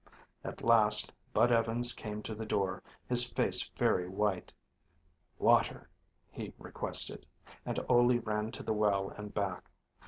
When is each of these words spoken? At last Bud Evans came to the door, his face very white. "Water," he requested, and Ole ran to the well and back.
At 0.43 0.63
last 0.63 1.13
Bud 1.31 1.51
Evans 1.51 1.93
came 1.93 2.23
to 2.23 2.33
the 2.33 2.43
door, 2.43 2.81
his 3.07 3.23
face 3.29 3.69
very 3.77 4.09
white. 4.09 4.51
"Water," 5.37 5.87
he 6.31 6.51
requested, 6.57 7.27
and 7.67 7.79
Ole 7.87 8.17
ran 8.17 8.49
to 8.53 8.63
the 8.63 8.73
well 8.73 9.09
and 9.09 9.31
back. 9.31 9.69